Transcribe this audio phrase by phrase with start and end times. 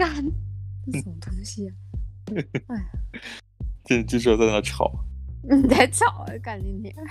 [0.00, 0.24] 干，
[0.90, 1.74] 这什么东西啊？
[2.68, 2.90] 哎呀，
[3.84, 4.90] 这这时候在那吵。
[5.42, 6.26] 你在吵啊？
[6.42, 6.94] 干你娘！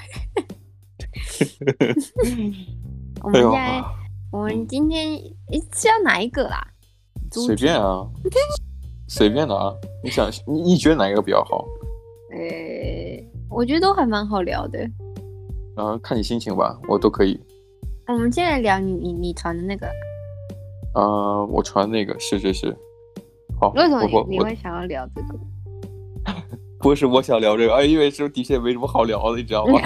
[3.22, 3.84] 我们现在，哎、
[4.32, 5.14] 我们今天
[5.52, 6.60] 诶是要哪一个啦？
[7.32, 8.10] 随便啊，
[9.08, 9.72] 随便的啊。
[10.04, 11.64] 你想，你你觉得哪一个比较好？
[12.32, 14.80] 诶、欸，我觉得都还蛮好聊的。
[15.76, 17.40] 啊，看你心情吧，我都可以。
[18.08, 19.88] 我们现在聊你你你传的那个。
[21.00, 22.78] 啊，我传那个是是是。
[23.60, 25.40] 好，为什么你会想要聊这个？
[26.80, 29.80] 不是我想聊这个，哎，因为是的确没什么好聊的，你知道吗？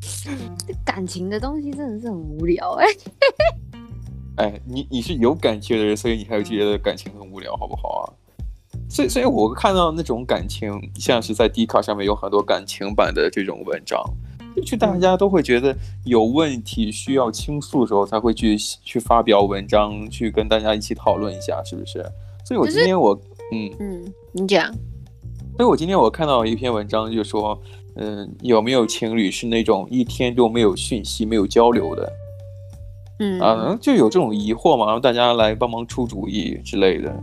[0.00, 2.86] 这 感情的东西真的是很无聊哎。
[4.36, 8.04] 哎，你你是有感情的人，所以你才会觉得感情很无聊，好不好啊？
[8.88, 14.02] 所以所以我看到那种感情，像是在 Dcard 上面有很多感情版的这种文章，
[14.64, 22.04] 就大家都会觉得有问题需要倾诉的时候，才会去去发表文章，去跟大家一起讨论一下，是不是？
[22.44, 23.14] 所以我今天我
[23.52, 24.72] 嗯嗯，你讲。
[25.56, 27.60] 所以我今天我看到一篇文章，就说，
[27.96, 32.12] 嗯，有没有情侣是那种一天都没有讯息、没有交流的？
[33.18, 37.14] 嗯啊，就有这种疑惑嘛，然后大家来帮忙出主意之类的。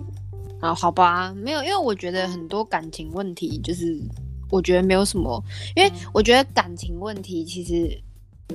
[0.61, 3.99] 啊，好吧，没有，因为我觉得很多感情问题，就是
[4.49, 5.43] 我觉得没有什么，
[5.75, 8.01] 因为我觉得感情问题其实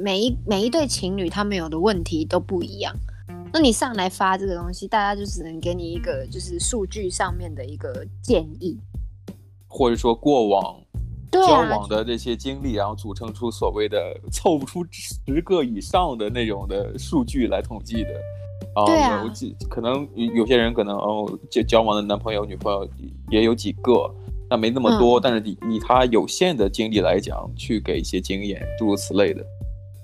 [0.01, 2.95] 每一每一对情侣他们有的问题都不一样。
[3.53, 8.79] 那你上来发这个东西，大家就只能给你一个就是数据上面的一个建议。
[9.69, 10.81] 或者说过往
[11.31, 18.11] 交往的这些经历，然后组成出所谓的凑不出十个以上的那种的数据来统计的。
[18.87, 22.89] 对啊，有几可能有些人可能哦交交往的男朋友女朋友
[23.31, 24.13] 也有几个，
[24.51, 29.45] 那没那么多，嗯、但是以以他有限的精力来讲，去给一些经验，诸如此类的。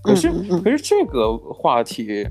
[0.03, 0.31] 可是、
[0.63, 2.27] 可是这个话题。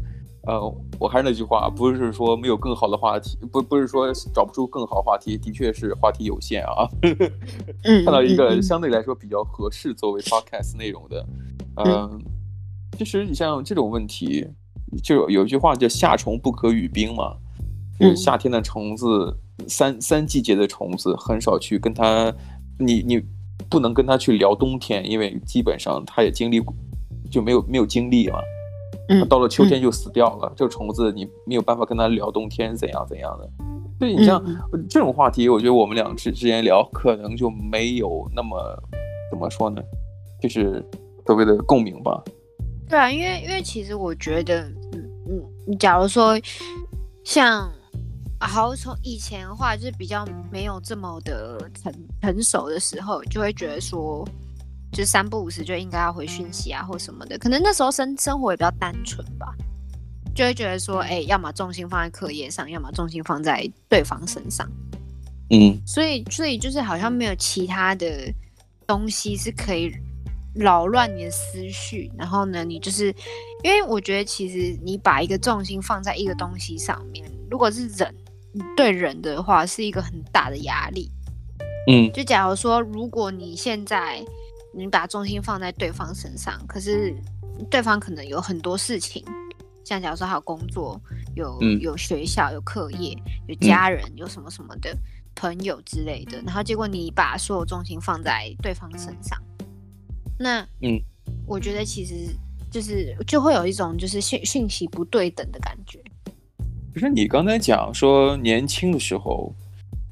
[0.48, 0.58] 呃，
[0.98, 6.88] 我还是那句话，不是说没有更好的话题，不不是说找不出更好话题，的确是话题有限啊。
[7.83, 11.26] 看到一个相对来说比较合适作为 podcast 内容的，
[11.76, 12.20] 嗯、呃，
[12.98, 14.48] 其实你像这种问题，
[15.04, 17.36] 就有有一句话叫“夏虫不可语冰”嘛，
[18.00, 22.33] 就是夏天的虫子，三三季节的虫子很少去跟它，
[22.77, 23.21] 你你
[23.70, 26.73] 不能跟它去聊冬天，因为基本上它也经历过，
[27.30, 28.39] 就没有没有经历嘛。
[29.27, 33.49] 到了秋天就死掉了，这个虫子你没有办法跟它聊冬天怎样怎样的，
[33.97, 34.43] 所以你像
[34.87, 38.58] 这种话题，我觉得我们俩之之间聊可能就没有那么
[39.31, 39.81] 怎么说呢，
[40.39, 40.86] 就是
[41.26, 42.23] 所谓的共鸣吧。
[42.87, 44.61] 对啊，因为因为其实我觉得，
[44.93, 46.39] 嗯嗯，你假如说
[47.23, 47.67] 像
[48.48, 54.27] 好从以前的话，就是比较没有这么的成成熟的时候，就会觉得说。
[54.92, 59.54] 就三不五时就应该要回讯息啊，或什么的，可能那时候生生活也比较单纯吧，
[60.33, 64.67] 就会觉得说，哎、欸，要么重心放在课业上，要么重心放在对方身上，
[65.52, 68.33] 嗯，所以所以就是好像没有其他的
[68.88, 69.94] 东西是可以
[70.56, 73.14] 扰乱你的思绪，然后呢，你就是
[73.64, 78.11] 因为我觉得其实你把一个重心放在一个东西上面，如果是人
[78.75, 81.11] 对人的话，是一个很大的压力，
[81.87, 84.23] 嗯，就假如说如果你现在。
[84.71, 87.11] 你把重心放在对方身上，可是
[87.71, 89.25] 对方可能有很多事情，
[89.83, 91.02] 像假如说还有工作、
[91.36, 94.95] 有、嗯、有学校、有课业、有家人、嗯、有什么什么的
[95.36, 99.41] 朋友之类的，然后结果你把所有重心放在对方身上，
[100.37, 101.02] 那嗯，
[101.47, 102.27] 我觉得其实
[102.70, 105.99] 就是就会有一种就是讯讯息不对等的感觉。
[106.94, 109.54] 可是你刚才讲说年轻的时候，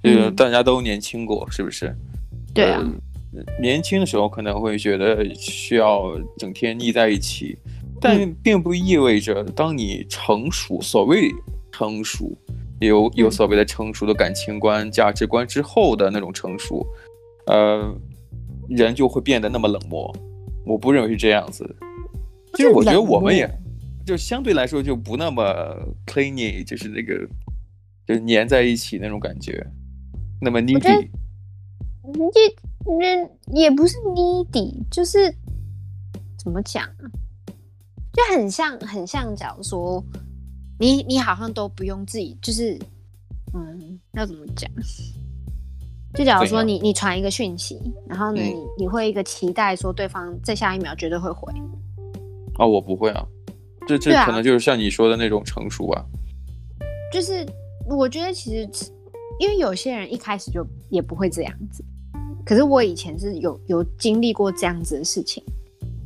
[0.03, 1.95] 这个大家都年轻过，嗯、是不是？
[2.53, 2.83] 对啊。
[3.59, 7.55] 年轻的时候可能会觉得需要整天腻在一起，
[8.01, 11.29] 但并不意味着当你成熟，所谓
[11.71, 12.35] 成熟，
[12.79, 16.83] 有有所谓的成熟的感情观、价值观之后的那种成熟，
[17.45, 17.93] 呃，
[18.69, 20.11] 人就会变得那么冷漠。
[20.65, 21.75] 我不认为是这样子。
[22.53, 23.47] 其实我觉得我们也
[24.07, 25.43] 就相对来说就不那么
[26.05, 27.27] clingy，就是那个
[28.07, 29.67] 就是黏在一起那种感觉，
[30.39, 31.09] 那么 needy。
[32.87, 35.29] 也，也不是 needy，就是
[36.37, 37.03] 怎么讲啊？
[38.13, 39.35] 就很像，很像。
[39.35, 40.01] 假如说
[40.79, 42.79] 你，你好像都不用自己，就是
[43.53, 44.71] 嗯，要怎么讲？
[46.13, 47.77] 就假如说你，你传一个讯息，
[48.07, 51.51] 然后呢，你你会一个期待说对方在下一秒绝对会回。
[52.57, 53.27] 哦，我不会啊，
[53.87, 56.03] 这这可能就是像你说的那种成熟啊。
[57.11, 57.45] 就是
[57.87, 58.69] 我觉得其实，
[59.39, 61.83] 因为有些人一开始就也不会这样子。
[62.45, 65.43] 可是我以前是有有经历过这样子的事情，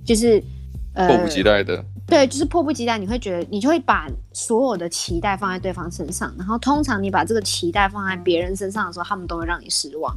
[0.04, 0.42] 就是
[0.94, 10.16] 呃，迫不及待的，对，就是迫不及待，你会觉得你就会把所有的期待放在对方身上，然后通常你把这个期待放在别人身上的时候，他们都会让你失望。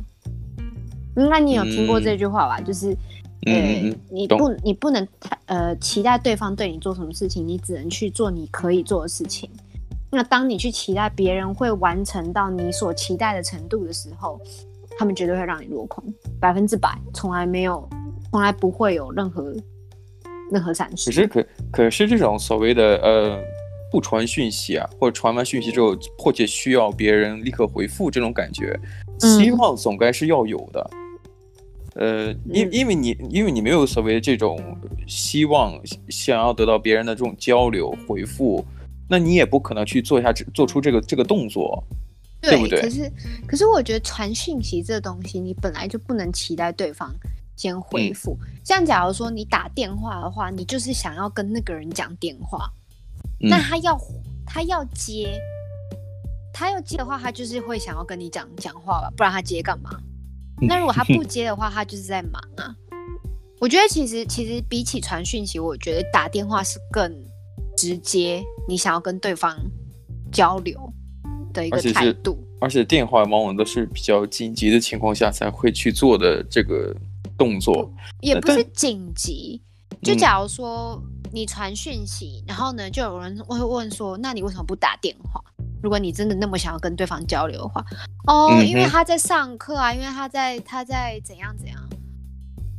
[1.16, 2.58] 应该你有听过这句话吧？
[2.58, 2.96] 嗯、就是，
[3.46, 9.50] 呃，嗯、你不你不能太呃期待对方对你做什么事情，你只能去做你可以做的事情。
[10.10, 14.40] 那当你去期待别人会完成到你所期待的程度的时候，
[14.96, 16.04] 他们绝对会让你落空，
[16.40, 17.88] 百分之百，从来没有，
[18.30, 19.52] 从来不会有任何
[20.52, 21.10] 任何闪失。
[21.10, 23.40] 可是可可是这种所谓的呃
[23.90, 28.78] 不传讯息啊，或者传完讯息之后迫切需要别人立刻回复这种感觉，
[29.18, 30.90] 希望总该是要有的。
[30.92, 31.03] 嗯、
[31.94, 34.58] 呃，因因为你因为你没有所谓的这种
[35.06, 38.64] 希望，想要得到别人的这种交流回复，
[39.08, 41.82] 那你也不可能去做一下做出这个这个动作。
[42.40, 42.80] 对，对不对？
[42.82, 43.12] 可是，
[43.46, 47.14] 可是我觉得传讯息这东西，你本来就不能期待对方
[47.56, 48.36] 先回复。
[48.42, 52.70] 嗯、像假如说你打电话的话，你就是想要跟那个人讲电话，
[53.40, 53.98] 嗯、那他要
[54.44, 55.40] 他要接，
[56.52, 59.90] 他要接的话，他就是会想要跟你讲讲话吧，不然他接干嘛？
[60.60, 62.74] 嗯、那如果他不接的话，他就是在忙啊。
[63.60, 67.12] 我觉得其实其实比起传讯息，我觉得打电话是更
[67.76, 69.56] 直接，你想要跟对方
[70.32, 70.92] 交流。
[71.54, 76.92] 的一个态度，而且电话往往都是比较紧急的情况下才会去做的这个
[77.38, 77.88] 动作，
[78.22, 79.62] 也不是紧急。
[80.02, 81.00] 就假如说
[81.32, 85.40] 你传讯息，嗯、然后呢，就有人会问说：“那你为什么不打电话？
[85.84, 87.84] 如果你真的那么想要跟对方交流的话，
[88.26, 91.78] 哦，嗯、因为他在上课啊，因为他在他在怎样怎样。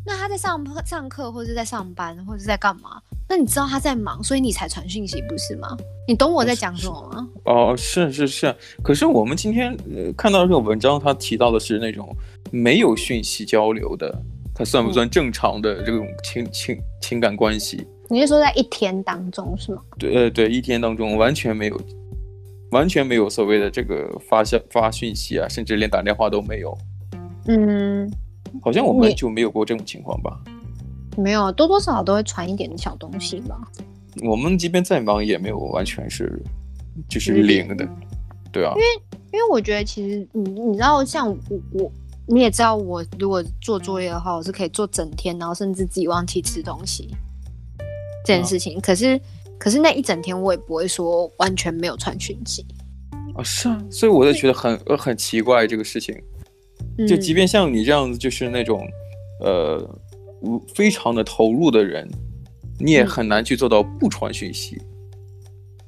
[0.04, 3.00] 那他在上上课，或者在上班，或者在干嘛？”
[3.30, 5.78] 那你知道他在忙，所以你才传讯息，不是吗？
[6.07, 7.28] 你懂我在讲什么吗？
[7.46, 8.56] 哦，是是是。
[8.81, 12.10] 可是我们今天呃看到这个文章，他提到的是那种
[12.51, 14.19] 没有讯息交流的，
[14.56, 17.86] 他算不算正常的这种情情情感关系？
[18.10, 19.81] 你是说在一天当中是吗？
[20.00, 21.81] 对对，一天当中完全没有，
[22.71, 26.77] 完全没有所谓的这个发消发讯息啊，甚至连打电话都没有。
[27.47, 28.12] 嗯，
[28.62, 30.39] 好像我们就没有过这种情况吧？
[31.17, 33.56] 没有，多多少少都会传一点小东西吧。
[34.23, 36.41] 我们即便再忙，也没有完全是
[37.07, 37.88] 就是零的，
[38.51, 38.73] 对啊。
[38.75, 38.85] 因为
[39.31, 41.38] 因为我觉得其实你你知道，像我
[41.73, 41.91] 我
[42.27, 47.09] 你也知道，我如果做作业的话，我是可以做整天，然后甚至自己忘记吃东西
[48.25, 48.77] 这件事情。
[48.77, 49.19] 啊、可是
[49.60, 52.66] 可是那一整天我也不会说完全没有传讯息
[53.36, 53.81] 啊，是啊。
[53.90, 56.16] 所以我就觉得很呃很奇怪这个事情。
[57.07, 58.88] 就即便像你这样子，就是那种、
[59.44, 60.00] 嗯、呃。
[60.75, 62.07] 非常的投入的人，
[62.80, 64.75] 你也很难去做到不传讯息，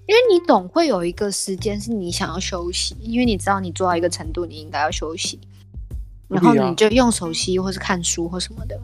[0.07, 5.39] 因为你总会有一个时间是你想要休息，因为你知道你做到一个程度，你应该要休息，
[6.27, 8.79] 然后你就用手机或是看书或什么的。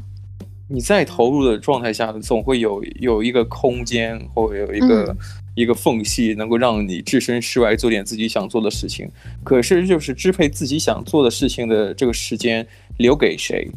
[0.68, 5.18] 你在投入的状态下，总会有有一个空间或者有一个、嗯、
[5.56, 9.10] 一个缝隙，能够让你置身事外做点自己想做的事情。
[9.44, 12.66] 可是，就是支配自己想做的事情的这个时间
[12.98, 13.70] 留给谁？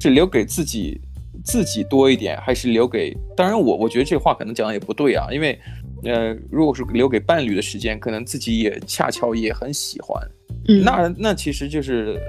[0.00, 1.00] 是留给自己？
[1.44, 3.16] 自己多一点，还是留给？
[3.36, 5.58] 当然我，我我觉得这话可能讲的也不对啊，因为，
[6.04, 10.22] 呃，如果是留给伴侣的时间，可能自己也恰巧也很喜欢，
[10.68, 12.20] 嗯，那那其实就是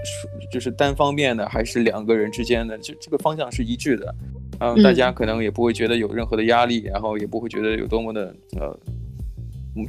[0.52, 4.16] 就是单方面的，还是两个人之间的，就这个方向是一致的，
[4.60, 8.80] 然后大家可能也不会觉得有任何的压力，然后也不会觉得有多么的呃，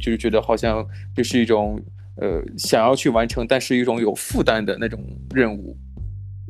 [0.00, 1.80] 就是觉得好像这是一种
[2.16, 5.02] 呃想要去完成，但是一种有负担的那种
[5.34, 5.76] 任务，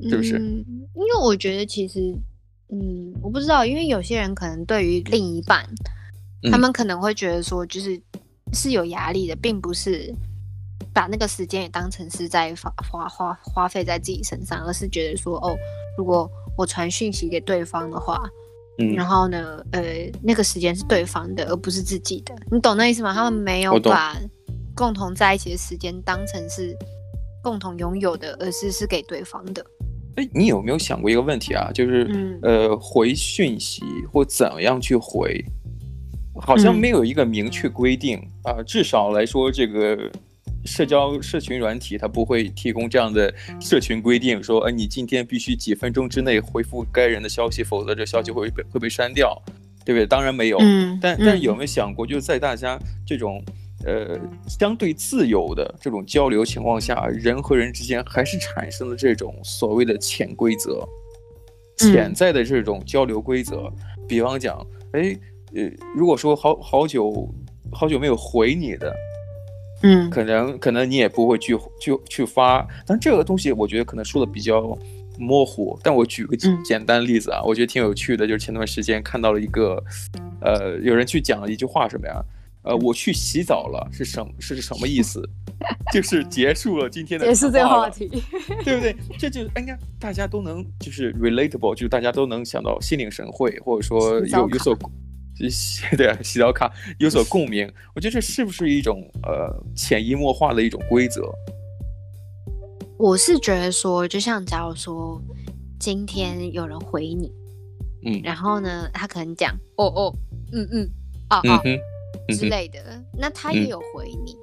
[0.08, 0.38] 是不是？
[0.38, 0.64] 嗯，
[0.94, 2.14] 因为我觉得其实。
[2.72, 5.76] 嗯，我不知道，因为有些人可能对于另一半，嗯、
[6.50, 8.00] 他们可能会觉得说，就是
[8.52, 10.14] 是有压力的，并不是
[10.92, 15.56] 把那个时间也当成是在花花花花费在自己身上，而是觉得说，哦，
[15.98, 18.22] 如果我传讯息给对方的话，
[18.78, 19.82] 嗯，然后呢，呃，
[20.22, 23.12] 那个时间是对方的，而不是自己的，你懂那意思吗？
[23.12, 24.16] 他们没有把
[24.74, 26.76] 共同在一起的时间当成是
[27.42, 29.64] 共同拥有的，而是是给对方的。
[30.16, 31.70] 哎，你有没有想过一个问题啊？
[31.72, 33.82] 就是，嗯、呃，回讯息
[34.12, 35.44] 或怎样去回，
[36.34, 38.64] 好像没有一个明确规定啊、嗯呃。
[38.64, 40.10] 至少来说，这个
[40.64, 49.40] 社交社群软体它不会提供这样的社群规定，说，呃，你今天必须几分钟之内回复该人的消息，否则这消息会被会被删掉，
[49.84, 50.06] 对不对？
[50.06, 50.58] 当然没有。
[50.60, 53.42] 嗯、但但有没有想过，就是在大家这种。
[53.82, 54.14] 呃，
[54.46, 60.86] 相对自由的这种交流情况下，人和人之间还是产生了这种所谓的潜规则，
[61.78, 63.72] 潜在的这种交流规则。
[63.74, 65.18] 嗯、比方讲，哎，
[65.54, 67.28] 呃，如果说好好久
[67.72, 68.94] 好久没有回你的，
[69.82, 72.66] 嗯，可能可能你也不会去去去发。
[72.86, 74.78] 但这个东西我觉得可能说的比较
[75.18, 75.78] 模糊。
[75.82, 79.82] 但我举个简单例子啊，嗯、我觉得挺有趣的，就是前段时间看到了一个。
[80.42, 82.24] 呃，有人去讲了一句话什么呀？
[82.62, 85.22] 呃，我去洗澡了，是什是什么意思？
[85.92, 88.08] 就是结束了今天的也是这个话题，
[88.64, 88.96] 对不对？
[89.18, 94.74] 这就应该大家都能就是 relatable，就是大家都能想到心领神会，或者说有有所
[95.96, 97.70] 对啊，洗澡卡有所共鸣。
[97.94, 101.22] 我觉得这是不是一种呃潜移默化的一种规则？
[102.98, 105.20] 我是觉得说，就像假如说
[105.78, 107.32] 今天有人回你，
[108.04, 110.14] 嗯，然后呢，他可能讲哦哦，
[110.52, 110.90] 嗯嗯，
[111.30, 111.60] 哦哦。
[111.64, 111.78] 嗯
[112.28, 114.36] 之类的，那他也有回你，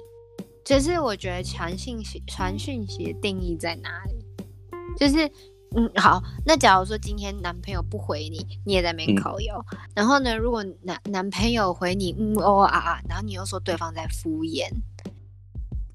[0.62, 4.24] 就、嗯、是我觉得传信息、传讯息的定义在哪里？
[4.98, 5.30] 就是，
[5.76, 14.68] 嗯，好，那假如说今天男朋友不回你，你也在那边靠腰，嗯、然后呢，如果男男朋友回你，嗯哦啊啊，然后你又说对方在敷衍，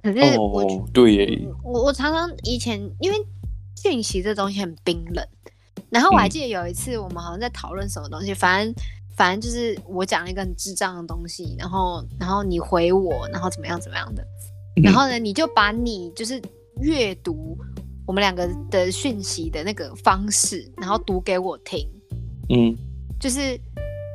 [0.02, 3.18] 可是我，哦、对，我我常常以前因为
[3.76, 5.28] 讯息这东西很冰冷，
[5.90, 8.74] 然后我还记得有一次我们好像在讨论什么东西，反正。
[9.16, 14.26] 反正就是我讲了一个很智障的东西，然后然后你回我，然后怎么样怎么样的，
[14.82, 14.92] 然。
[14.92, 16.42] 后呢，你就把你就是
[16.82, 17.56] 阅读
[18.06, 21.88] 我们两个的讯息的那个方式，然后读给我听，
[22.50, 22.76] 嗯，
[23.20, 23.60] 就是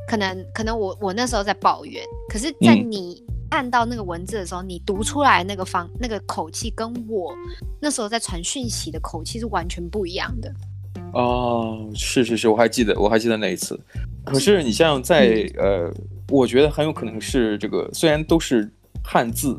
[0.09, 7.35] 可能可能我我那时候在抱怨，可是在你看到那个文字的时候，你读出来那个方那个口气跟我
[7.81, 10.53] 那时候在传讯息的口气是完全不一样的。
[11.15, 13.79] 哦，是是是，我还记得，我还记得那一次。
[14.25, 15.95] 可是你像在、嗯、呃，
[16.29, 18.71] 我觉得很有可能是这个，虽然都是
[19.03, 19.59] 汉字，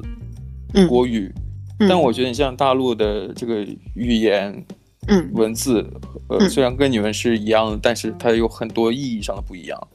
[0.75, 1.41] 嗯、国语，嗯、
[1.87, 4.65] 但我觉得你像大陆的这个语言，
[5.07, 5.85] 嗯，文字，
[6.27, 9.87] 呃，虽然跟你们是一样的，但是它有很多意义上的不一样。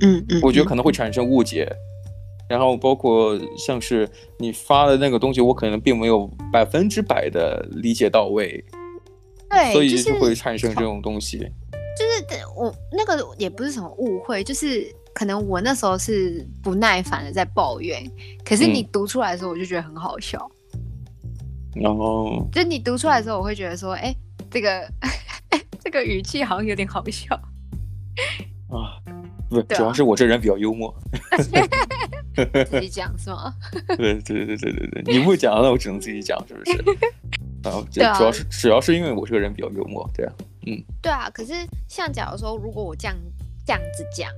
[0.00, 1.70] 嗯嗯，我觉得可能会产生误解。
[2.48, 4.06] 然后包括像是
[4.38, 8.62] 你发的那个东西，我可能并没有百分之百的理解到位。
[9.48, 11.38] 对，所以就会产生这种东西。
[11.38, 18.02] 就是我那个也不是什么误会，就是可能我那时候是不耐烦的在抱怨，
[18.44, 20.50] 可是你读出来的时候，我就觉得很好笑。
[21.74, 24.14] 然后，就你读出来的时候，我会觉得说，哎，
[24.50, 24.88] 这个
[25.80, 27.34] 这个语气好像有点好笑。
[28.68, 28.96] 啊，
[29.48, 30.94] 不，主要是我这人比较幽默。
[32.66, 33.54] 自己讲是吗？
[33.96, 36.72] 对对对对对对，你不讲，那我只能自己讲，是不是？
[37.68, 40.32] 啊，主要是主要是因为我这个人比较幽默，对啊，
[40.66, 41.30] 嗯，对啊。
[41.32, 41.52] 可是
[41.88, 43.16] 像假如说，如果我这样
[43.66, 44.30] 这样子讲，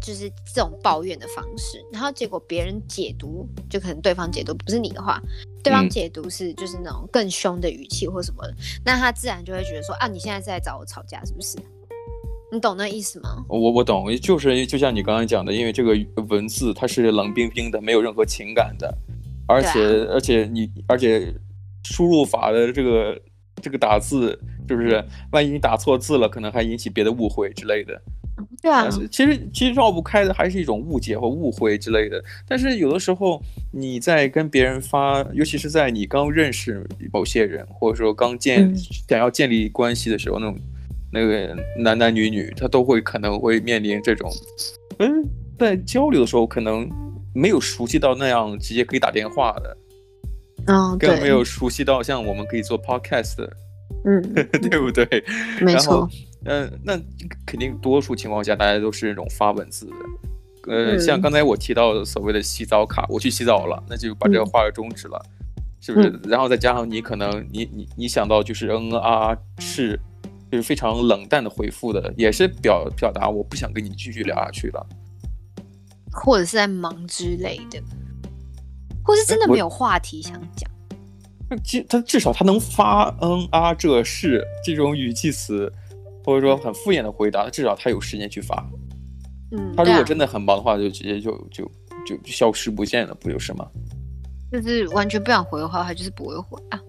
[0.00, 5.20] 就是这种抱怨的方式，然后结果别人解读，就可能对方解读不是你的话，
[5.62, 11.58] 对方解读是就是那种更凶的语气或什么的，嗯、那他自然就会觉得说啊，你现在是在找我吵架是不是？
[12.52, 13.44] 你懂那意思吗？
[13.48, 15.96] 我我懂，就是就像你刚刚讲的，因为这个
[16.28, 18.92] 文字它是冷冰冰的，没有任何情感的，
[19.46, 21.32] 而且、啊、而且你而且。
[21.82, 23.18] 输入法的这个
[23.62, 24.38] 这个打字
[24.68, 25.02] 是不是？
[25.32, 28.00] 万一你打错字了，可能还引起别的误会之类的。
[28.62, 32.22] 对啊，其实其实绕不开的还是一种误解或误会之类的。
[32.46, 38.76] 但是有的时候你在跟别人发，尤其是在你刚认识某些人，或者说刚建、嗯、
[39.08, 40.58] 想要建立关系的时候，那种
[41.10, 44.30] 那个男男女女，他都会可能会面临这种，
[44.98, 45.24] 嗯，
[45.58, 46.86] 在交流的时候可能
[47.34, 49.76] 没有熟悉到那样直接可以打电话的。
[50.66, 53.52] 嗯，更没有熟悉到像我们可以做 podcast 的，
[54.04, 54.20] 嗯，
[54.68, 55.24] 对不对？
[55.62, 56.06] 没错。
[56.44, 57.00] 嗯、呃，那
[57.46, 59.92] 肯定多数情况下大家都是那种发文字的。
[60.68, 66.20] 呃，嗯、像刚才我提到的所谓的洗澡卡，我去洗澡了，那就把这个话给终止了，嗯、是不是？
[66.28, 69.98] 然后再加上你可能你你你想到就是嗯啊是，
[70.50, 74.86] 就是非常冷淡的回复的，也是表表达我不想跟你继续聊下去了，
[76.12, 77.82] 或者是在忙之类的。
[79.02, 80.70] 或是真的没有话题想讲，
[81.48, 85.72] 那至他至少他能发嗯啊这是这种语气词，
[86.24, 88.64] 或者说很敷衍的回答，至少他有时间去发。
[89.52, 91.64] 嗯，他如果真的很忙的话，就直接就就
[92.06, 93.66] 就就消失不见了，不就是吗？
[94.52, 96.80] 就是完全不想回的话，他就是不会回啊，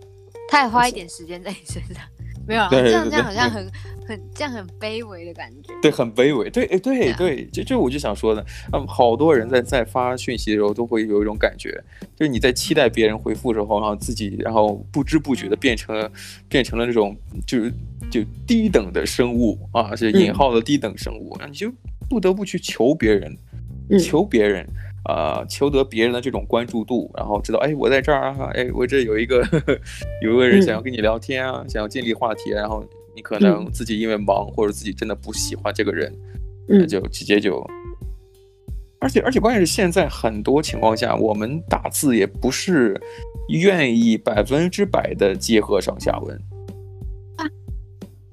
[0.50, 2.04] 他也花一点时间在你身上。
[2.48, 3.72] 没有啊，这样这样好像很
[4.08, 5.72] 很这样很卑微的感觉。
[5.80, 6.50] 对，很卑微。
[6.50, 11.72] 对，哎，对对，就就我就想说的，嗯，好多人在在发讯息的时候都会有一种感觉，
[12.16, 16.12] 就是你在期待别人回复的时候，然后自己然后不知不觉的变成了
[16.50, 17.72] 变成了那种就是
[18.12, 21.72] 就低等的生物啊，是引号的低等生物，然后你就
[22.10, 23.36] 不得不去求别人，
[24.00, 24.68] 求别人。
[25.04, 29.76] 啊、呃，求得别人的这种关注度，然后知道，哎，我在这儿啊，哎，我这有一个呵呵
[30.22, 36.16] 有一个人想要跟你聊天啊，嗯、想要建立话题，然后你可能自己因为忙，嗯、或者自己真的不喜欢这个人，
[36.68, 37.68] 那就直接就，
[39.00, 42.96] 而且而且关键是现在很多情况下，我们打字也不是
[43.50, 46.40] 愿意百分之百的结合上下文。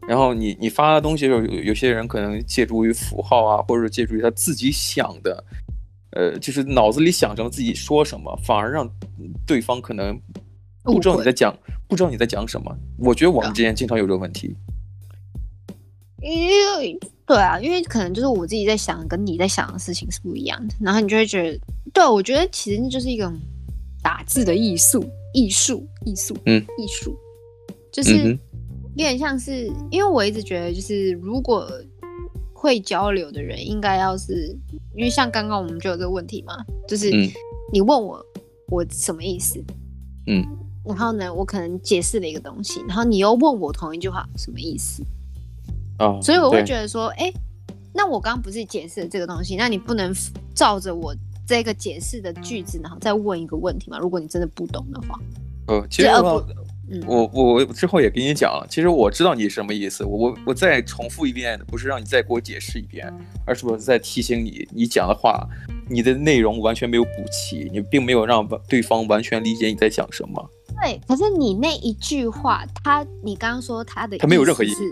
[0.09, 5.45] 然后你你发的东西的时候，有有些人可能借助于符号啊，或者借助于他自己想的，
[6.13, 8.91] 呃，就是脑子里想着自己说什么，反而让
[9.47, 10.19] 对方可能
[10.83, 11.55] 不知道你在讲，
[11.87, 12.75] 不知道你在讲什么。
[12.99, 14.57] 我觉得我们之间经常有这个问题。
[16.23, 21.61] 因为对啊，因为可能就是我自己在想，跟你在想的事情是不一样的，然后你就会觉得，
[21.93, 23.39] 对，我觉得其实那就是一种
[24.03, 27.17] 打字的艺术，艺术，艺术，嗯，艺术，
[27.93, 28.39] 就是有
[29.05, 31.71] 点像是，因为我一直觉得，就是如果
[32.53, 34.57] 会交流的人，应该要是，
[34.97, 36.55] 因为像刚刚我们就有这个问题嘛，
[36.89, 37.11] 就是
[37.73, 38.25] 你问我
[38.69, 39.63] 我什么意思，
[40.27, 40.45] 嗯，
[40.85, 45.05] 然后呢，我可能解释了一个东西，然后你又问我同一句话什么意思？
[46.01, 47.33] 哦，所以我会觉得说，哎，
[47.93, 50.13] 那我刚刚不是解释了这个东西，那你不能
[50.55, 51.15] 照着我
[51.47, 53.99] 这个解释的句子，然后再问一个问题吗？
[53.99, 55.19] 如果你真的不懂的话，
[55.69, 56.45] 呃，其实我
[57.07, 63.13] 我我我之后也跟你讲了，其实我知道你什么意思，我我我再重复一遍，不是让你再给我解释一遍，
[63.47, 65.47] 而是我在提醒你，你讲的话，
[65.89, 70.51] 你的内容完全没有补齐，你并没有让对方完全理解你在讲什么。
[70.81, 74.83] 对，可是你那一句话，他你刚刚说他的，他没有任何意思。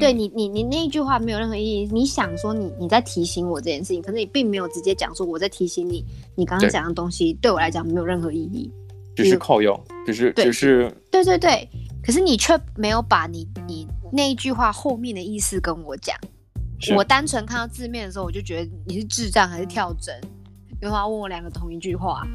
[0.00, 1.88] 对你，你你那一句话没有任何意义。
[1.92, 6.02] 你想说你你在提醒我这件事情，可是你并没有直接讲说我在提醒你。
[6.34, 8.70] 你刚刚讲的东西对我来讲没有任何意义，
[9.14, 10.90] 只是靠用，只是只是。
[11.10, 11.68] 对对对，
[12.04, 16.16] 可是你却没有把你你那一句话后面的意思跟我讲。
[16.96, 20.20] 我单纯看到字面的时候，我就觉得你是智障还是跳针？
[20.80, 22.26] 有话问我两个同一句话。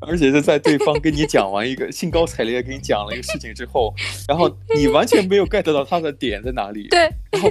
[0.00, 3.94] 而且是在对方跟你讲完一个兴高采烈跟你讲了一个事情之后，
[4.28, 6.88] 然后你完全没有 get 到他的点在哪里。
[6.88, 7.00] 对，
[7.32, 7.50] 然后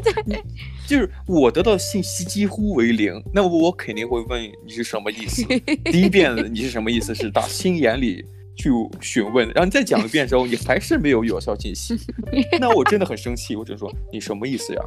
[0.88, 5.46] 就是我得到信息几乎为零，那么我肯定会问你是什么意思。
[5.86, 8.70] 第一遍你是什么意思是打心眼里去
[9.00, 11.96] 询问，然后你再讲一遍之后，你还是没有有效信息，
[12.60, 14.82] 那我真的很生气，我就说你什么意思呀？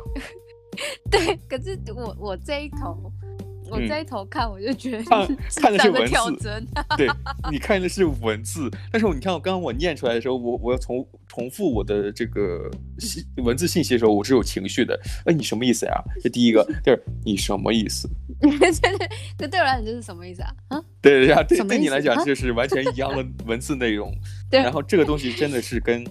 [1.11, 3.13] 对，可是我我这一头。
[3.73, 6.63] 我这一头看，我就觉得、嗯、看看的是文字，
[6.97, 7.09] 对，
[7.51, 14.99] 你看的是文字，但是你看我刚刚我念出来的时候，我我要重重复我的这个信文字信息的时候，我是有情绪的。
[15.25, 15.93] 哎，你什么意思呀？
[16.23, 18.09] 这第一个，第二，你什么意思？
[19.39, 20.53] 这 对我来讲就是什么意思啊？
[20.69, 20.85] 啊？
[21.01, 24.13] 对对呀，对对你来讲就是完全一样的文字内容。
[24.51, 26.05] 对，然后这个东西真的是跟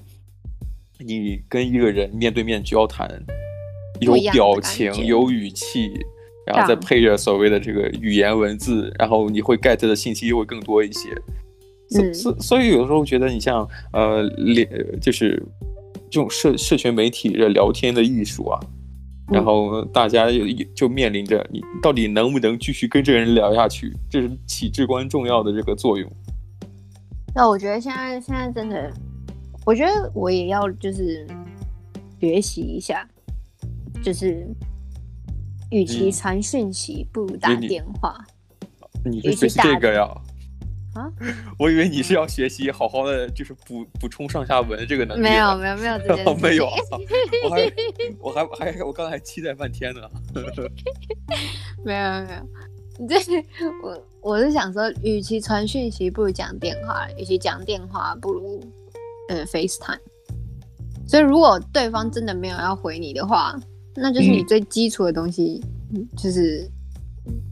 [0.98, 3.08] 你跟一个人面对面交谈，
[4.00, 5.92] 有表情，有语气。
[6.46, 11.10] 然后再配着所谓的这个语言文字，然后你会 get 的信息又会更多一些。
[11.90, 14.68] 所所、嗯、所以有时候觉得你像呃，连
[15.00, 15.42] 就是
[16.10, 18.60] 这种社社群媒体的聊天的艺术啊，
[19.32, 20.40] 然后大家就
[20.74, 26.10] 就面临着你到底能不能继续跟这个人聊下去，这是起至关重要的这个作用。
[27.36, 28.92] 那我觉得现在现在真的，
[29.66, 31.28] 我觉得我也要就是
[32.20, 33.08] 学习一下，
[34.02, 34.48] 就是。
[35.72, 38.16] 与其传讯息，不如打电话。
[39.04, 40.04] 你是学习这个呀？
[40.94, 41.10] 啊？
[41.58, 45.22] 我以为你是要学习好好的，就是补补充上下文这个能力。
[45.22, 46.66] 没有没有没有这件 没有。
[48.22, 50.02] 我还我还还我刚才还期待半天呢。
[51.84, 52.42] 没有没有，
[53.00, 53.16] 你这
[53.82, 58.62] 我我是想说，与其传讯息，不如讲电话；与其讲电话，不如
[59.30, 60.00] 呃 FaceTime。
[61.08, 63.58] 所以如果对方真的没有要回你的话。
[63.96, 65.62] 那就是你最基础的东西，
[65.94, 66.70] 嗯、就是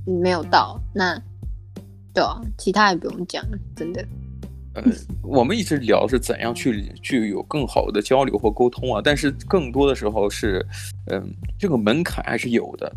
[0.05, 1.21] 没有到那，
[2.13, 4.05] 对啊，其他也不用讲了，真的。
[4.75, 4.83] 呃，
[5.23, 10.65] 我们一直聊是怎样去去有更好的交流或沟通啊，但是更多的时候是，
[11.07, 12.91] 嗯、呃，这个门槛还是有的。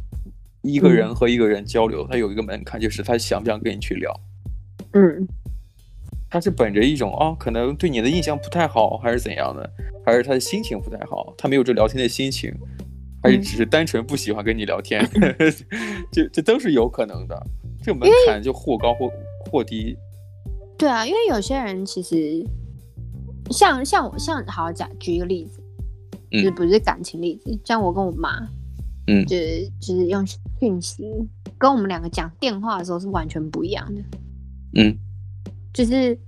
[0.61, 4.21] 一个人和一个人交流，他有一个门槛，就是他想不想跟你去聊。
[4.93, 5.27] 嗯，
[6.31, 9.69] 他是本着一种啊、哦，可能对你的印象不太好，还是怎样的，
[10.07, 12.55] 还是他的心情不太好，他没有这聊天的心情。
[13.23, 15.09] 还是只是单纯不喜欢跟你聊天，
[16.11, 17.47] 这这都是有可能的。
[17.83, 19.11] 这门槛就或高或
[19.51, 19.97] 或低。
[20.77, 22.45] 对啊，因为有些人其实
[23.51, 25.61] 像像我像好好讲举一个例子，
[26.31, 28.49] 就是不是感情例子，嗯、像我跟我妈，
[29.07, 30.25] 嗯，就是就是用
[30.61, 31.05] 讯息
[31.59, 34.03] 跟我们两个讲电话的时候是完全不一样的。
[34.75, 34.97] 嗯，
[35.73, 36.19] 就是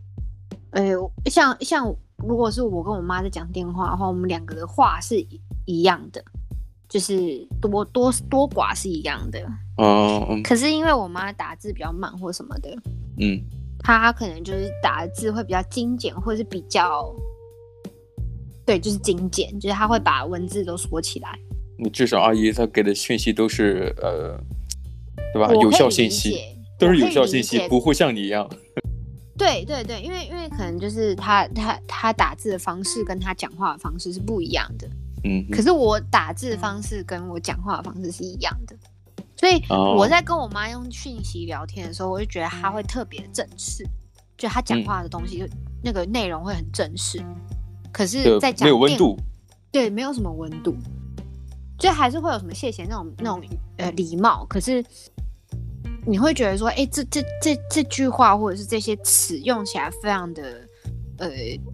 [0.70, 0.92] 呃，
[1.26, 5.16] 像像如果是我跟我妈在讲电话的话，我们两个的话是
[5.66, 6.24] 一样的。
[6.94, 9.44] 就是多多多寡是一样的，
[9.78, 12.70] 哦，可是因为我妈打字比较慢或什么的，
[13.18, 13.36] 嗯，
[13.80, 17.12] 她可能就是打字会比较精简，或者是比较，
[18.64, 21.36] 对，就是精简，就是她会把文字都锁起来。
[21.76, 24.38] 你至少阿姨她给的讯息都是呃，
[25.32, 25.52] 对吧？
[25.52, 26.38] 有效信息，
[26.78, 28.48] 都是有效信息，不会像你一样。
[29.36, 34.88] 对对对，因为因为可能就是他他他打字的方式跟他讲话的方式是不一样的。
[35.24, 38.76] 嗯，可是我打字的方式跟我讲话的方式是一样的，
[39.36, 43.84] 所以我在跟我妈用讯息聊天的时候，我就觉得她会特别正式，
[44.36, 45.46] 就她讲话的东西就
[45.82, 47.22] 那个内容会很正式。
[47.90, 49.16] 可是，在讲没有温度，
[49.70, 50.76] 对，没有什么温度，
[51.78, 53.40] 就还是会有什么谢谢那种那种
[53.76, 54.44] 呃礼貌。
[54.46, 54.84] 可是
[56.04, 60.63] 你会觉得说，哎，这这这这句话或者是这些词用起来非常的
[61.18, 61.30] 呃，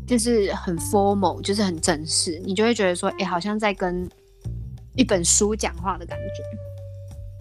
[0.07, 4.09] 就是很 formal，就是很正式，你就会觉得说，哎，好像在跟
[4.97, 6.43] 一本书讲话的感觉。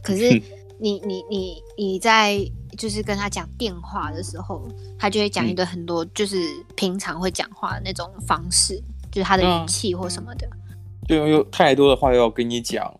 [0.02, 0.42] 可是
[0.80, 2.40] 你你你你在
[2.78, 4.66] 就是跟他讲电话的时候，
[4.98, 6.38] 他就会讲一个很多就是
[6.76, 10.48] 平常会讲话的那种方式，嗯、就是他的语气或什么的。
[11.06, 12.94] 对，有太多的话要跟你讲，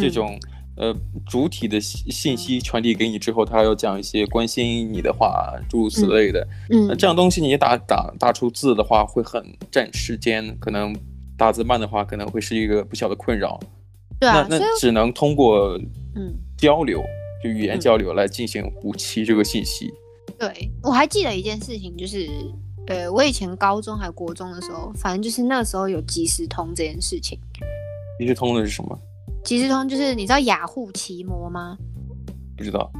[0.00, 0.40] 这种、嗯、
[0.76, 0.94] 呃
[1.26, 6.46] 主体的信息传递给你之后，他要讲一些关心你的话，诸如此类的。
[6.70, 10.94] 嗯，那这样东西你打打打出字的话会很占时间，可能
[11.36, 13.60] 打字慢的话可能会是一个不小的困扰。
[14.20, 15.78] 对啊，那那只能通过
[16.14, 17.02] 嗯交流。
[17.42, 19.92] 就语言交流来进行补齐这个信息。
[20.38, 22.26] 对，我还记得一件事情，就是
[22.86, 27.38] 呃，我以前高中还国中的时候，反正就是那个时候有即时通这件事情。
[28.18, 28.98] 即时通的是什么？
[29.44, 31.76] 即时通就是你知道雅虎奇摩吗？
[32.56, 32.90] 不知道。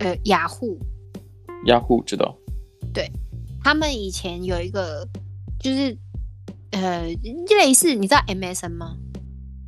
[0.00, 0.78] 呃，雅虎。
[1.66, 2.36] 雅虎知道。
[2.92, 3.10] 对，
[3.62, 5.08] 他们以前有一个
[5.58, 5.96] 就是
[6.72, 7.06] 呃
[7.58, 8.96] 类似，你知道 MSN 吗？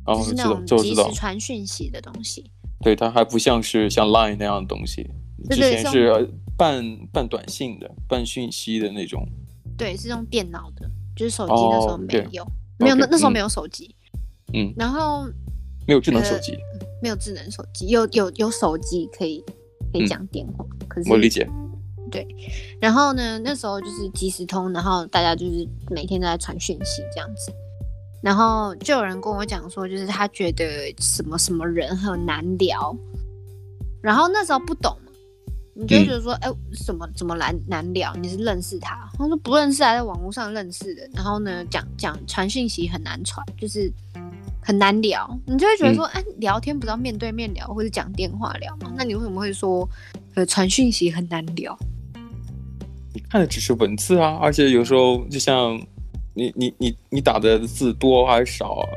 [0.05, 2.51] 哦，就是那种即时传讯息的东西。
[2.81, 5.09] 对，它还不像是像 Line 那样的东西，
[5.49, 9.27] 之前是半半短信的、半讯息的那种。
[9.75, 13.95] 对，是用电脑的，就是手机那时候没有，哦、没有那 okay, 那时候没有手机。
[14.53, 14.71] 嗯。
[14.77, 15.27] 然后
[15.87, 16.87] 没有智能手机、呃。
[17.01, 19.43] 没有智能手机，有有有手机可以
[19.91, 21.47] 可以讲电话，嗯、可是我理解。
[22.09, 22.25] 对，
[22.79, 27.51] 然后呢，那时候就是即时通，然后大家就是每天都在传讯息这样子。
[28.23, 32.95] 然后就有人跟我讲说，就是他觉得什么什么人很难聊，
[34.01, 35.11] 然后那时候不懂嘛，
[35.75, 38.11] 你就觉得说，哎、嗯，什么怎么难难聊？
[38.15, 39.07] 你是认识他？
[39.17, 41.07] 他说不认识，还在网络上认识的。
[41.13, 43.91] 然后呢，讲讲传讯息很难传，就是
[44.67, 45.39] 很难聊。
[45.45, 48.91] 你就会觉得说，哎、嗯，聊天不知道面对面聊，或者讲电话聊吗？
[48.97, 49.87] 那你为什么会说，
[50.35, 51.77] 呃，传讯息很难聊？
[53.13, 55.79] 你看的只是文字啊，而且有时候就像。
[56.39, 58.87] 你你你你打的字多还是少，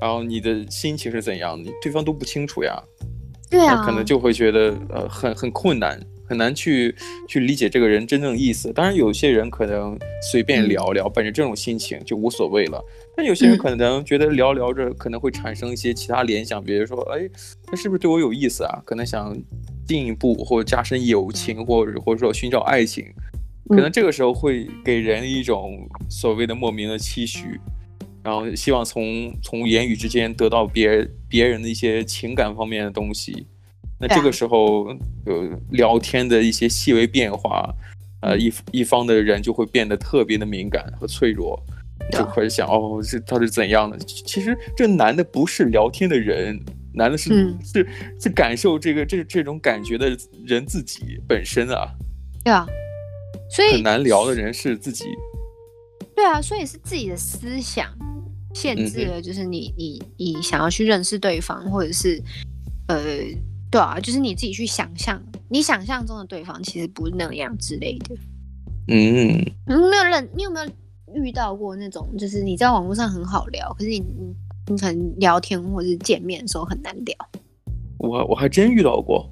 [0.00, 2.82] 然后你的心情是怎样，你对方都不清楚呀。
[3.48, 5.96] 对啊，可能就会觉得呃很很困难，
[6.30, 6.94] 很难去
[7.26, 8.72] 去理解这个人真正意思。
[8.72, 9.98] 当然，有些人可能
[10.30, 12.80] 随便聊聊，本着这种心情就无所谓了。
[13.16, 17.28] 但有些人可能觉得聊聊着可能会产生一些其他联想，比如说，哎，
[17.66, 18.80] 他是不是对我有意思啊？
[18.86, 19.36] 可能想
[19.84, 23.04] 进一步或者加深友情，或者或者说寻找爱情。
[23.68, 27.58] 可能这个时候会给人一种所谓的莫名的期许，
[28.22, 33.48] 然后希望从从言语之间得到别别人的一些情感方面的东西。
[34.00, 34.86] 那这个时候，
[35.26, 37.72] 呃，聊天的一些细微变化，
[38.22, 41.62] 呃，一一方的人就会变得特别的敏感和脆弱，
[42.10, 43.98] 就开始想，哦，这他是怎样的？
[43.98, 46.58] 其实这难的不是聊天的人，
[46.94, 47.86] 难的是、嗯、是
[48.18, 51.92] 是感受这个这这种感觉的人自己本身啊。
[52.42, 52.66] 对啊。
[53.50, 55.04] 所以很难聊的人是自己，
[56.14, 57.86] 对啊，所以是自己的思想
[58.54, 62.22] 限制了，就是你、嗯、你你想要去认识对方，或者是
[62.86, 62.98] 呃，
[63.70, 68.16] 对啊，就是你自己去想象，你想象中的对方其实不是那样之类的。
[68.88, 70.28] 嗯，你有没有认？
[70.34, 70.66] 你有没有
[71.22, 74.34] 遇到过那种，就是你在网络上很好聊，可是你你
[74.66, 77.16] 你可能聊天或者是见面的时候很难聊？
[77.98, 79.30] 我我还真遇到过。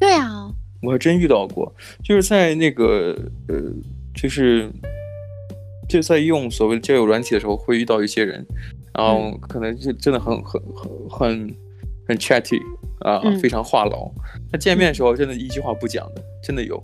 [0.00, 0.50] 对啊。
[0.82, 3.16] 我还真遇到过，就是在那个
[3.48, 3.56] 呃，
[4.14, 4.70] 就是
[5.88, 8.46] 就在用所谓的交友软体的时候，会遇到一些人，
[8.92, 11.56] 然后可能就真的很很很很
[12.06, 12.60] 很 chatty
[13.06, 14.10] 啊，嗯、非常话痨。
[14.50, 16.76] 他见面的时候，真的一句话不讲的，真的有，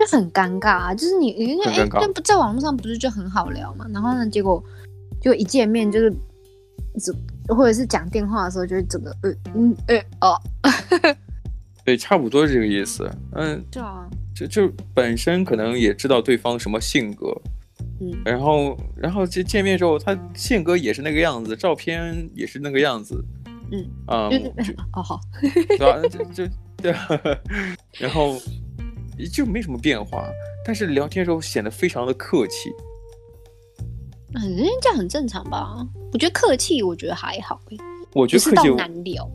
[0.00, 0.94] 就很尴尬啊。
[0.94, 3.86] 就是你因为哎，那不在网络上不是就很好聊嘛？
[3.92, 4.62] 然后呢，结果
[5.20, 6.14] 就一见面就是，
[7.48, 10.40] 或者是讲电话的时候，就是整个呃嗯呃哦。
[11.84, 13.10] 对，差不多是这个意思。
[13.32, 17.34] 嗯，对啊，就就本身可能也知道对方什么性格，
[18.00, 23.24] 嗯，然后然后就见面之后，他性格也是那个样子，照片也是那个样子，
[23.70, 26.00] 嗯 啊，嗯就哦好，对吧？
[26.08, 26.94] 就就对，
[27.98, 28.38] 然后
[29.32, 30.28] 就没什么变化，
[30.64, 32.70] 但是聊天的时候显得非常的客气。
[34.34, 35.86] 嗯，这样很正常吧？
[36.12, 37.60] 我觉得客气，我觉得还好，
[38.14, 39.30] 我觉得客气难聊。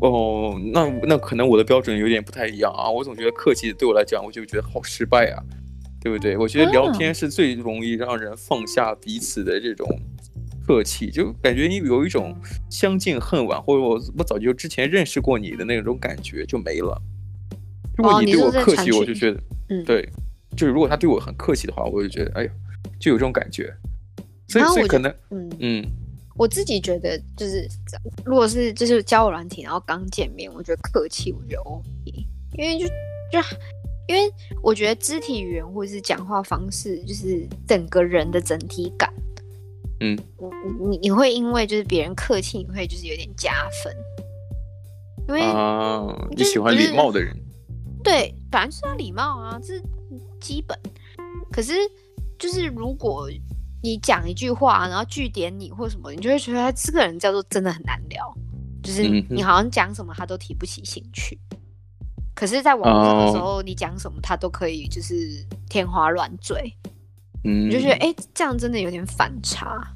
[0.00, 2.90] 哦，那那可能我的标准有点不太一样啊。
[2.90, 5.42] 我总觉得客气对我来讲，我就觉得好失败啊。
[6.00, 6.36] 对不对？
[6.36, 9.88] 我觉得聊天是最容易让人放下彼此的这种
[10.66, 12.34] 客气，就感觉你有一种
[12.70, 17.00] 相见恨晚，或者我我早就之前认识过你的那种感觉就没了。
[17.96, 20.08] 如果你对我客气，我就觉得，嗯，对，
[20.56, 22.50] 就是如果他对我很客气的话，我就觉得，哎呀，
[22.98, 23.72] 就有这种感觉。
[24.48, 25.84] 所以，所以可能，嗯嗯，
[26.36, 27.68] 我自己觉得，就是
[28.24, 31.84] 如果是就是交友软体，然后刚见面，我觉得客气，我觉得 OK，
[32.58, 33.40] 因为就就
[34.06, 34.30] 因为
[34.62, 39.10] 我觉得肢体语言或者是讲话方式，就是整个人的整体感，
[40.04, 40.18] 嗯，
[40.90, 43.96] 你你会因为就是别人客气，你会就是有点加分，
[45.28, 47.34] 因为啊，你喜欢礼貌的人。
[48.02, 49.82] 对，反正是要礼貌啊，这是
[50.40, 50.78] 基本。
[51.50, 51.72] 可是，
[52.38, 53.30] 就是如果
[53.82, 58.34] 你讲一句话，然后句点你或什么，你就会觉得他这个人叫做真的很难聊。
[58.82, 61.40] 就是你好像讲什么他都提不起兴趣。
[61.50, 61.58] 嗯、
[62.34, 66.76] 可是，在网络上的时候，哦、你讲什么他都可以，就是天花乱坠。
[67.44, 69.86] 嗯，你就觉得哎，这样真的有点反差。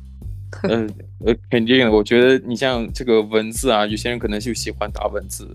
[0.63, 0.89] 嗯
[1.27, 1.91] 呃，肯定的。
[1.93, 5.47] 我觉得你像这个文字啊，有些人可能就喜欢打文字。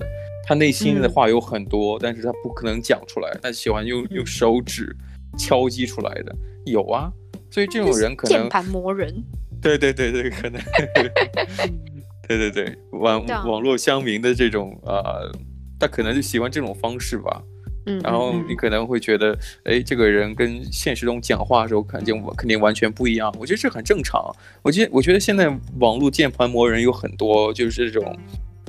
[0.46, 4.96] 他内心的话有很多，嗯、但是他不可能讲出来，他喜欢用用手指
[5.38, 7.10] 敲击出来的，有啊，
[7.50, 9.24] 所以这种人可能键盘魔人，
[9.62, 10.62] 对对对对，可能，
[12.28, 15.32] 对对对，网网络乡民的这种啊、呃，
[15.80, 17.42] 他可能就喜欢这种方式吧，
[17.86, 24.22] 嗯，然后你可能会觉得，哎，这个人跟现实中讲话的时候，肯定肯定完全不一样，我觉得这很正常，
[24.62, 25.48] 我觉得我觉得现在
[25.80, 28.18] 网络键盘魔人有很多，就是这种，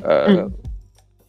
[0.02, 0.26] 呃。
[0.28, 0.50] 嗯。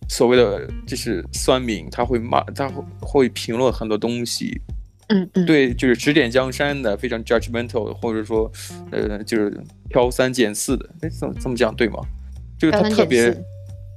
[0.08, 4.62] 所谓的就是酸民，他会骂，他会会评论很多东西，
[5.08, 8.52] 嗯嗯，对，就是指点江山的，非常 judgmental，或者说，
[8.92, 12.00] 呃，就是挑三拣四的，哎，怎么这么讲对吗？
[12.60, 13.30] 就是他特别，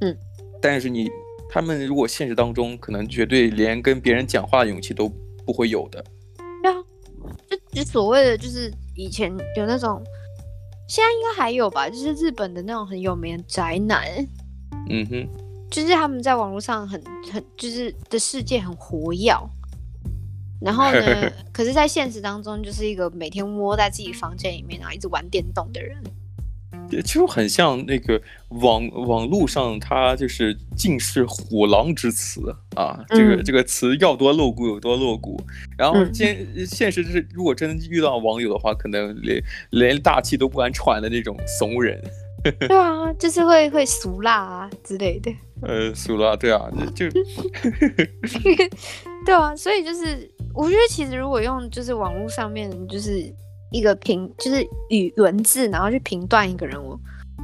[0.01, 0.17] 嗯，
[0.63, 1.11] 但是你
[1.51, 5.09] 他们如果现实当中，可能绝对连跟别人讲话的勇气都
[5.47, 6.05] 不会有的。
[6.63, 6.85] 对啊，
[7.49, 10.03] 就就所谓的就是以前有那种，
[10.89, 14.05] 现在应该还有吧，就是日本的那种很有名的宅男，
[14.91, 15.29] 嗯哼。
[15.71, 16.99] 就是他们在网络上很
[17.31, 19.39] 很就是的世界很活跃，
[20.63, 26.03] 然后呢， 可是，在现实当中就是一个每天窝在自己房间里面，然后一直玩电动的人，
[27.05, 35.41] 就很像那个网网络上他就是尽是虎狼之词啊，这个、嗯、这个词要多露骨有多露骨，
[35.77, 42.01] 然后现、嗯、现实是如果真遇到网友的话，可能连连大气都不敢喘的那种怂人。
[42.69, 45.35] 对啊，就是会会俗辣啊之类的。
[45.61, 47.11] 呃，俗辣，对啊，就
[49.27, 53.35] 对啊，所以就是我觉得其实如果用就是网络上面就是
[53.71, 56.99] 一个评，就是语文字，然后去评断一个人，我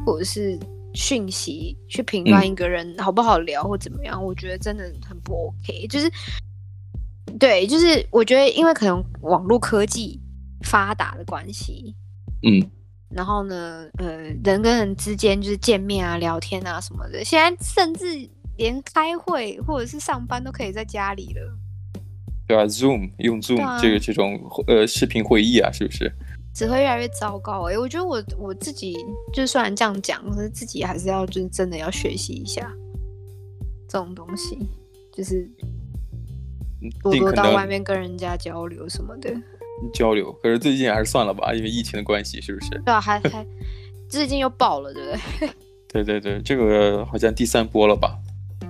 [0.07, 0.59] 或者是
[0.95, 5.87] 讯息去评断一个人好不好聊或怎么样，嗯、我觉得真的很不 OK。
[5.89, 6.11] 就是
[7.39, 10.21] 对，就是我觉得因为可能网络科技
[10.63, 11.95] 发达的关系，
[12.43, 12.71] 嗯。
[13.11, 18.07] 然后呢，呃，人跟人之间就是见面啊、聊天啊什么的，现在甚至
[18.57, 21.59] 连开会或者是上班都可以在家里了。
[22.47, 26.13] 对啊，Zoom 用 Zoom、啊、这个这种呃视频会议啊，是不是？
[26.55, 27.79] 只会越来越糟糕哎、欸！
[27.79, 28.97] 我觉得我我自己
[29.33, 32.73] 就虽然这样讲，可是自己还是要就是真的要学习一下
[33.89, 34.57] 这种东西，
[35.13, 35.51] 就是
[37.03, 39.35] 多多到外面跟人家交流什么的。
[39.93, 42.71] 交流，可是最近还是算了吧，因为疫情的关系，是不是？
[42.85, 43.45] 对啊，还还
[44.09, 45.51] 最近又爆了，对不对？
[45.91, 48.17] 对对对，这个好像第三波了吧？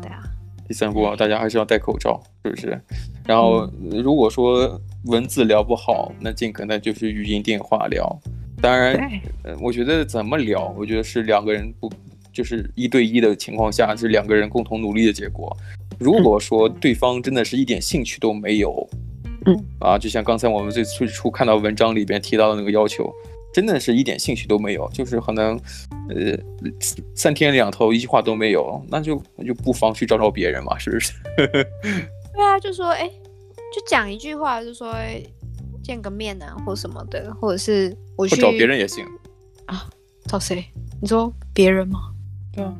[0.00, 0.22] 对啊，
[0.66, 2.80] 第三波，大家还是要戴口罩，是不是？
[3.26, 8.20] 然后如果说文字聊不好，那尽可能就是语音电话聊。
[8.60, 8.98] 当然，
[9.60, 11.90] 我觉得怎么聊，我觉得是两个人不
[12.32, 15.54] 就是一对一的情况下，是两个人共同努力的结果。
[15.98, 18.88] 如果说对方真的是一点兴趣都没有。
[19.46, 23.12] 嗯啊，就像刚才我们最最初看到文章里边提到的那个要求，
[23.52, 25.54] 真的是一点兴趣都没有，就是可能，
[26.08, 26.34] 呃，
[27.14, 31.12] 三天两头一句话都没有，那就那就不妨去找找别人嘛，是不是？
[32.34, 33.08] 对啊，就说哎，
[33.72, 35.22] 就讲一句话，就说哎，
[35.82, 39.04] 见个面啊，或什么的，或者是我去找别人也行
[39.66, 39.88] 啊，
[40.26, 40.64] 找谁？
[41.00, 42.12] 你说别人吗？
[42.52, 42.74] 对啊，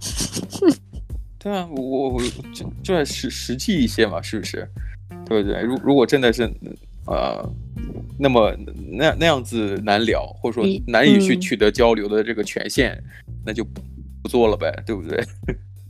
[1.38, 2.22] 对啊，我我
[2.52, 4.68] 就就要实实际一些嘛，是不是？
[5.24, 5.60] 对不对？
[5.62, 6.48] 如如果真的是，
[7.06, 7.44] 呃，
[8.18, 8.56] 那么
[8.92, 12.92] 那那样子难聊，或者说难以去取得交流的这个权限，
[13.26, 15.24] 嗯、那就不做了呗，对不对？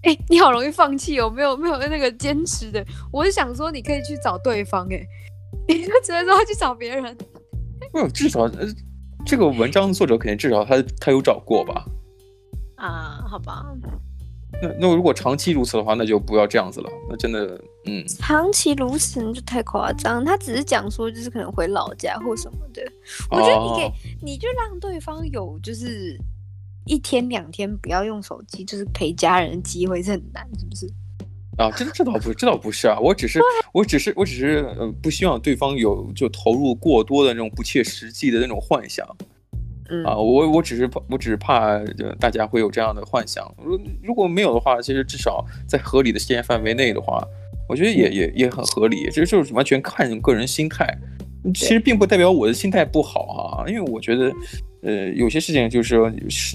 [0.07, 2.85] 哎，你好容易放弃哦，没有没有那个坚持的。
[3.13, 5.07] 我是想说，你可以去找对方，哎，
[5.67, 7.17] 你就只能说去找别人。
[7.91, 8.69] 不，至少呃，
[9.27, 11.85] 这个文章的作者肯定至少他他有找过吧？
[12.77, 13.67] 啊，好吧。
[14.63, 16.89] 那那如果长期如此的话，那就不要这样子了。
[17.11, 20.25] 那真的，嗯，长期如此那就太夸张。
[20.25, 22.81] 他只是讲说，就是可能回老家或什么的。
[23.29, 23.93] 我觉得你可以，哦、
[24.23, 26.17] 你就让对方有就是
[26.87, 30.87] 一天两天不要用手机，就是陪家人的机会是很难，是不是？
[31.59, 32.99] 啊，这这倒不，这倒不是啊。
[33.01, 33.41] 我只是，
[33.73, 39.07] 我只是，我只是，呃，不希望对方有就投入过多的那种不切实际的那种幻想。
[39.89, 41.79] 嗯、啊，我我只是怕，我只是怕
[42.21, 43.51] 大家会有这样的幻想。
[43.57, 47.27] 如如果没有的话，其实至少在合理的时间范围内的话，
[47.69, 49.09] 我觉得也也也很合理。
[49.11, 50.87] 这就是完全看个人心态，
[51.55, 53.21] 其实并不代表我的心态不好、
[53.63, 53.69] 啊。
[53.69, 54.31] 因为我觉得，
[54.87, 56.11] 呃，有些事情就是说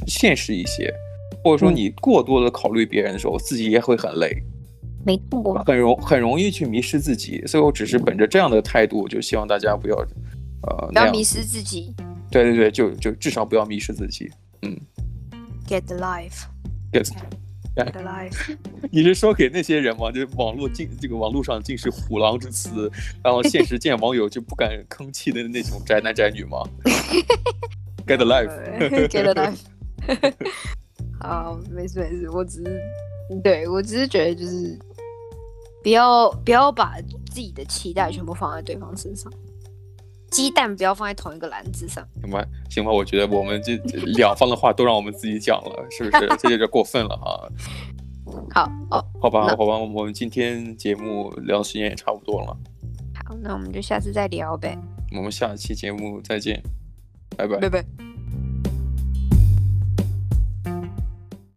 [0.07, 0.91] 现实一些，
[1.43, 4.41] 或者说你过多的考虑别人的时候，自己也会很累，
[5.05, 7.43] 没错，很容很容易去迷失自己。
[7.45, 9.95] 所以我只是本着这样的态度，就希望大家不要，
[10.63, 11.93] 呃，不要迷失自己。
[12.31, 14.79] 对对对，就就至少不要迷失自己，嗯。
[15.67, 17.05] Get the life，get
[17.91, 18.57] the life。
[18.91, 20.11] 你是说给那些人吗？
[20.11, 22.91] 就是网络尽这个网络上尽是虎狼之词，
[23.23, 26.57] 然后现实见网友就不敢吭气的那种宅男宅女吗
[28.11, 29.59] ？Get the life，get the life。
[31.19, 32.81] 好，没事没事，我只是
[33.43, 34.77] 对我只是觉得就是
[35.83, 39.31] 不要不要把自己的期待全部放在对方身上。
[40.31, 42.45] 鸡蛋不要放在同一个篮子上，行吧？
[42.69, 42.91] 行吧？
[42.91, 43.75] 我觉得我们这
[44.15, 46.27] 两方的话都让我们自己讲了，是不是？
[46.39, 47.49] 这有点过分了哈。
[48.53, 52.57] 好哦，好吧，好吧，我们今天节目聊的时间也差不多了。
[53.25, 54.77] 好，那我们就下次再聊呗。
[55.15, 56.63] 我们下期节目再见，
[57.37, 58.10] Bye bye.